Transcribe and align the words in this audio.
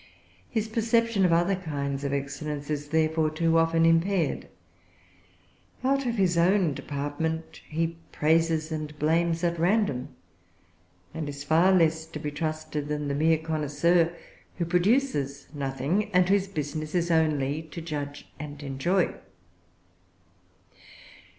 His 0.49 0.67
perception 0.67 1.25
of 1.25 1.31
other 1.31 1.53
kinds 1.55 2.03
of 2.03 2.11
excellence 2.11 2.71
is 2.71 2.87
therefore 2.89 3.29
too 3.29 3.59
often 3.59 3.85
impaired. 3.85 4.47
Out 5.83 6.07
of 6.07 6.15
his 6.15 6.39
own 6.39 6.73
department 6.73 7.61
he 7.69 7.97
praises 8.11 8.71
and 8.71 8.97
blames 8.97 9.43
at 9.43 9.59
random, 9.59 10.09
and 11.13 11.29
is 11.29 11.43
far 11.43 11.71
less 11.71 12.07
to 12.07 12.17
be 12.17 12.31
trusted 12.31 12.87
than 12.87 13.09
the 13.09 13.13
mere 13.13 13.37
connoisseur, 13.37 14.11
who 14.57 14.65
produces 14.65 15.47
nothing, 15.53 16.09
and 16.15 16.29
whose 16.29 16.47
business 16.47 16.95
is 16.95 17.11
only 17.11 17.61
to 17.61 17.79
judge 17.79 18.27
and 18.39 18.63
enjoy. 18.63 19.13